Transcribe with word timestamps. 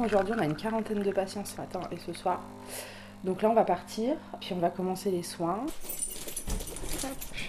Aujourd'hui, 0.00 0.34
on 0.36 0.40
a 0.40 0.44
une 0.44 0.56
quarantaine 0.56 1.02
de 1.02 1.10
patients 1.10 1.44
ce 1.44 1.56
matin 1.56 1.80
et 1.90 1.96
ce 1.98 2.12
soir. 2.12 2.40
Donc 3.24 3.42
là, 3.42 3.50
on 3.50 3.54
va 3.54 3.64
partir, 3.64 4.14
puis 4.40 4.52
on 4.54 4.58
va 4.58 4.70
commencer 4.70 5.10
les 5.10 5.22
soins. 5.22 5.64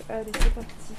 Allez, 0.09 0.31
c'est 0.39 0.53
parti. 0.53 0.93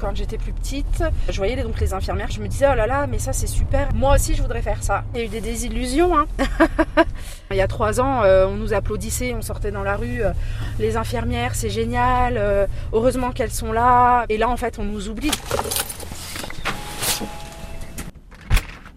Quand 0.00 0.14
j'étais 0.14 0.36
plus 0.36 0.52
petite, 0.52 1.04
je 1.30 1.36
voyais 1.36 1.62
donc 1.62 1.80
les 1.80 1.94
infirmières, 1.94 2.30
je 2.30 2.40
me 2.40 2.48
disais 2.48 2.66
oh 2.70 2.74
là 2.74 2.86
là, 2.86 3.06
mais 3.06 3.18
ça 3.18 3.32
c'est 3.32 3.46
super, 3.46 3.94
moi 3.94 4.16
aussi 4.16 4.34
je 4.34 4.42
voudrais 4.42 4.60
faire 4.60 4.82
ça. 4.82 5.04
Il 5.14 5.20
y 5.20 5.22
a 5.22 5.26
eu 5.26 5.28
des 5.28 5.40
désillusions. 5.40 6.18
Hein. 6.18 6.26
Il 7.50 7.56
y 7.56 7.62
a 7.62 7.68
trois 7.68 8.00
ans, 8.00 8.22
euh, 8.22 8.46
on 8.46 8.56
nous 8.56 8.74
applaudissait, 8.74 9.32
on 9.32 9.40
sortait 9.40 9.70
dans 9.70 9.82
la 9.84 9.96
rue, 9.96 10.22
euh, 10.22 10.32
les 10.78 10.96
infirmières 10.98 11.54
c'est 11.54 11.70
génial, 11.70 12.34
euh, 12.36 12.66
heureusement 12.92 13.30
qu'elles 13.30 13.52
sont 13.52 13.72
là. 13.72 14.26
Et 14.28 14.36
là 14.36 14.50
en 14.50 14.56
fait 14.58 14.78
on 14.78 14.84
nous 14.84 15.08
oublie. 15.08 15.30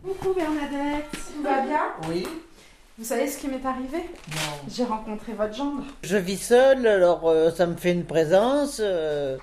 Coucou 0.03 0.26
Bernadette, 0.37 1.05
tout 1.11 1.43
va 1.43 1.61
bien 1.61 1.81
Oui. 2.09 2.27
Vous 2.97 3.05
savez 3.05 3.27
ce 3.27 3.37
qui 3.37 3.47
m'est 3.47 3.63
arrivé 3.65 3.97
Non. 4.31 4.69
J'ai 4.73 4.83
rencontré 4.83 5.33
votre 5.33 5.53
gendre. 5.55 5.83
Je 6.03 6.17
vis 6.17 6.37
seule, 6.37 6.85
alors 6.87 7.21
euh, 7.29 7.51
ça 7.51 7.65
me 7.67 7.75
fait 7.75 7.91
une 7.91 8.05
présence. 8.05 8.79
euh, 8.83 9.37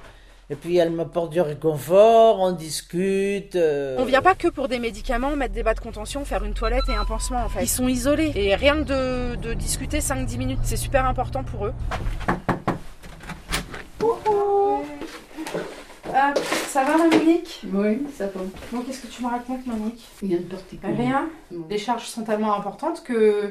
et 0.50 0.56
puis 0.56 0.76
elle 0.76 0.90
m'apporte 0.90 1.30
du 1.30 1.40
réconfort, 1.40 2.40
on 2.40 2.52
discute. 2.52 3.56
euh, 3.56 3.96
On 3.98 4.04
vient 4.04 4.20
pas 4.22 4.34
que 4.34 4.48
pour 4.48 4.68
des 4.68 4.78
médicaments, 4.78 5.36
mettre 5.36 5.54
des 5.54 5.62
bas 5.62 5.72
de 5.74 5.80
contention, 5.80 6.24
faire 6.24 6.44
une 6.44 6.52
toilette 6.52 6.82
et 6.88 6.94
un 6.94 7.04
pansement 7.06 7.44
en 7.44 7.48
fait. 7.48 7.62
Ils 7.62 7.68
sont 7.68 7.88
isolés 7.88 8.30
et 8.34 8.54
rien 8.54 8.82
que 8.84 9.34
de, 9.34 9.36
de 9.36 9.54
discuter 9.54 10.00
5-10 10.00 10.36
minutes, 10.36 10.58
c'est 10.62 10.76
super 10.76 11.06
important 11.06 11.44
pour 11.44 11.66
eux. 11.66 11.72
Coucou 13.98 14.63
Hop, 16.14 16.38
Ça 16.68 16.84
va 16.84 16.96
Monique? 16.96 17.62
Oui, 17.72 17.98
ça 18.16 18.26
va. 18.26 18.40
Bon, 18.70 18.82
qu'est-ce 18.82 19.00
que 19.00 19.08
tu 19.08 19.22
me 19.24 19.28
racontes 19.28 19.66
Monique? 19.66 20.06
Rien 20.22 20.36
de 20.38 20.42
particulier. 20.44 20.94
Rien. 20.96 21.28
Les 21.68 21.78
charges 21.78 22.06
sont 22.06 22.22
tellement 22.22 22.56
importantes 22.56 23.02
que, 23.02 23.50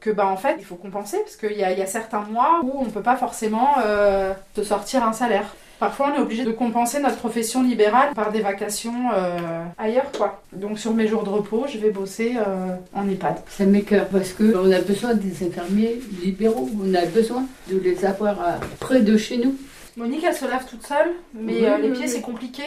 que 0.00 0.08
bah, 0.08 0.26
en 0.26 0.38
fait, 0.38 0.56
il 0.58 0.64
faut 0.64 0.76
compenser 0.76 1.18
parce 1.18 1.36
qu'il 1.36 1.52
y 1.52 1.60
y 1.60 1.64
a 1.64 1.86
certains 1.86 2.22
mois 2.22 2.60
où 2.62 2.72
on 2.80 2.86
ne 2.86 2.90
peut 2.90 3.02
pas 3.02 3.16
forcément 3.16 3.74
euh, 3.84 4.32
te 4.54 4.62
sortir 4.62 5.04
un 5.04 5.12
salaire. 5.12 5.54
Parfois, 5.78 6.10
on 6.10 6.18
est 6.18 6.22
obligé 6.22 6.44
de 6.44 6.50
compenser 6.50 6.98
notre 6.98 7.18
profession 7.18 7.62
libérale 7.62 8.14
par 8.14 8.32
des 8.32 8.40
vacations 8.40 9.10
euh, 9.14 9.64
ailleurs, 9.76 10.10
quoi. 10.16 10.42
Donc, 10.54 10.78
sur 10.78 10.94
mes 10.94 11.06
jours 11.06 11.24
de 11.24 11.28
repos, 11.28 11.66
je 11.68 11.76
vais 11.76 11.90
bosser 11.90 12.36
euh, 12.38 12.74
en 12.94 13.06
EHPAD. 13.06 13.36
Ça 13.48 13.66
m'écœure 13.66 14.08
parce 14.08 14.32
que 14.32 14.56
on 14.56 14.72
a 14.72 14.80
besoin 14.80 15.12
des 15.14 15.46
infirmiers 15.46 16.00
libéraux. 16.24 16.70
On 16.82 16.94
a 16.94 17.04
besoin 17.04 17.44
de 17.70 17.78
les 17.78 18.04
avoir 18.06 18.36
près 18.80 19.02
de 19.02 19.16
chez 19.18 19.36
nous. 19.36 19.54
Monique, 19.98 20.24
elle 20.24 20.34
se 20.34 20.44
lave 20.46 20.64
toute 20.66 20.86
seule, 20.86 21.12
mais 21.34 21.54
Oui, 21.56 21.64
euh, 21.66 21.78
les 21.78 21.88
oui, 21.90 21.96
pieds, 21.96 22.06
oui. 22.06 22.12
c'est 22.12 22.20
compliqué. 22.20 22.62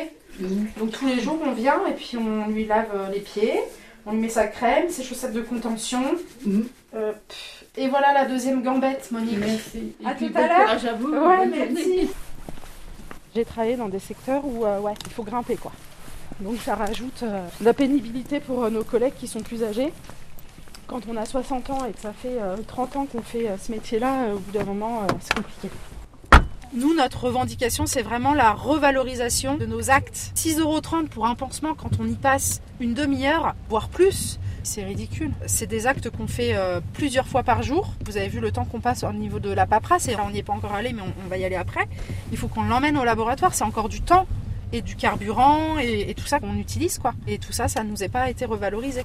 Donc, 0.77 0.91
tous 0.91 1.07
les 1.07 1.19
jours, 1.19 1.39
on 1.45 1.51
vient 1.53 1.85
et 1.87 1.93
puis 1.93 2.17
on 2.17 2.47
lui 2.47 2.65
lave 2.65 2.89
euh, 2.93 3.09
les 3.11 3.19
pieds. 3.21 3.59
On 4.05 4.11
lui 4.13 4.19
met 4.19 4.29
sa 4.29 4.47
crème, 4.47 4.89
ses 4.89 5.03
chaussettes 5.03 5.33
de 5.33 5.41
contention. 5.41 6.01
Mhm. 6.45 6.67
Euh, 6.95 7.13
et 7.77 7.87
voilà 7.87 8.13
la 8.13 8.25
deuxième 8.25 8.61
gambette, 8.63 9.11
Monique. 9.11 9.37
Merci. 9.39 9.93
À 10.03 10.11
Et 10.13 10.15
tout 10.17 10.31
à 10.37 10.47
l'heure. 10.47 10.57
courage 10.65 10.85
à 10.85 10.93
vous. 10.93 11.07
Ouais, 11.09 11.37
Bonne 11.37 11.51
merci. 11.51 12.09
J'ai 13.35 13.45
travaillé 13.45 13.75
dans 13.77 13.87
des 13.89 13.99
secteurs 13.99 14.45
où 14.45 14.65
euh, 14.65 14.79
ouais, 14.79 14.93
il 15.05 15.11
faut 15.11 15.23
grimper 15.23 15.55
quoi. 15.55 15.71
Donc 16.41 16.57
ça 16.65 16.75
rajoute 16.75 17.23
euh, 17.23 17.45
de 17.61 17.65
la 17.65 17.73
pénibilité 17.73 18.39
pour 18.41 18.63
euh, 18.63 18.69
nos 18.69 18.83
collègues 18.83 19.13
qui 19.17 19.27
sont 19.27 19.39
plus 19.41 19.63
âgés. 19.63 19.93
Quand 20.87 21.01
on 21.07 21.15
a 21.15 21.25
60 21.25 21.69
ans 21.69 21.85
et 21.85 21.93
que 21.93 21.99
ça 22.01 22.11
fait 22.11 22.37
euh, 22.41 22.57
30 22.67 22.95
ans 22.97 23.05
qu'on 23.05 23.21
fait 23.21 23.47
euh, 23.47 23.55
ce 23.57 23.71
métier-là, 23.71 24.23
euh, 24.23 24.33
au 24.33 24.39
bout 24.39 24.51
d'un 24.51 24.65
moment, 24.65 25.03
euh, 25.03 25.13
c'est 25.21 25.35
compliqué. 25.35 25.69
Nous, 26.73 26.93
notre 26.95 27.25
revendication, 27.25 27.85
c'est 27.85 28.01
vraiment 28.01 28.33
la 28.33 28.53
revalorisation 28.53 29.57
de 29.57 29.65
nos 29.65 29.89
actes. 29.89 30.31
6,30€ 30.35 31.09
pour 31.09 31.25
un 31.27 31.35
pansement 31.35 31.73
quand 31.73 31.89
on 31.99 32.07
y 32.07 32.15
passe 32.15 32.61
une 32.79 32.93
demi-heure, 32.93 33.55
voire 33.69 33.89
plus. 33.89 34.39
C'est 34.63 34.83
ridicule. 34.85 35.31
C'est 35.47 35.67
des 35.67 35.85
actes 35.85 36.09
qu'on 36.09 36.27
fait 36.27 36.55
euh, 36.55 36.79
plusieurs 36.93 37.27
fois 37.27 37.43
par 37.43 37.61
jour. 37.61 37.93
Vous 38.05 38.15
avez 38.15 38.29
vu 38.29 38.39
le 38.39 38.51
temps 38.53 38.63
qu'on 38.63 38.79
passe 38.79 39.03
au 39.03 39.11
niveau 39.11 39.39
de 39.39 39.49
la 39.51 39.65
paperasse 39.65 40.07
et 40.07 40.15
on 40.15 40.29
n'y 40.29 40.39
est 40.39 40.43
pas 40.43 40.53
encore 40.53 40.73
allé, 40.73 40.93
mais 40.93 41.01
on- 41.01 41.27
va 41.27 41.37
y 41.37 41.43
aller 41.45 41.55
après 41.55 41.87
il 42.31 42.37
faut 42.37 42.47
qu'on 42.47 42.63
l'emmène 42.63 42.97
au 42.97 43.03
laboratoire. 43.03 43.53
C'est 43.53 43.63
encore 43.65 43.89
du 43.89 44.01
temps 44.01 44.25
et 44.71 44.81
du 44.81 44.95
carburant 44.95 45.77
et, 45.77 46.13
tout 46.15 46.25
ça 46.27 46.39
qu'on 46.39 46.55
utilise 46.55 46.99
quoi. 46.99 47.13
Et 47.27 47.37
tout 47.37 47.51
ça, 47.51 47.67
ça 47.67 47.83
nous 47.83 48.01
est 48.03 48.09
pas 48.09 48.29
été 48.29 48.45
revalorisé. 48.45 49.03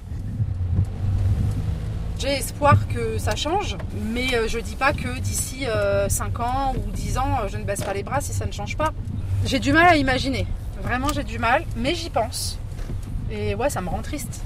J'ai 2.19 2.33
espoir 2.33 2.87
que 2.87 3.19
ça 3.19 3.35
change, 3.35 3.77
mais 4.11 4.33
euh, 4.33 4.47
je 4.47 4.57
dis 4.57 4.75
pas 4.75 4.91
que 4.91 5.19
d'ici 5.19 5.65
5 6.09 6.39
ans 6.39 6.73
ou 6.75 6.91
10 6.91 7.17
ans, 7.19 7.37
euh, 7.43 7.47
je 7.47 7.57
ne 7.57 7.63
baisse 7.63 7.83
pas 7.83 7.93
les 7.93 8.01
bras 8.01 8.21
si 8.21 8.33
ça 8.33 8.45
ne 8.47 8.51
change 8.51 8.75
pas. 8.75 8.91
J'ai 9.45 9.59
du 9.59 9.71
mal 9.71 9.85
à 9.85 9.95
imaginer. 9.97 10.47
Vraiment, 10.81 11.09
j'ai 11.13 11.23
du 11.23 11.37
mal, 11.37 11.63
mais 11.75 11.93
j'y 11.93 12.09
pense. 12.09 12.57
Et 13.29 13.53
ouais, 13.53 13.69
ça 13.69 13.81
me 13.81 13.89
rend 13.89 14.01
triste. 14.01 14.41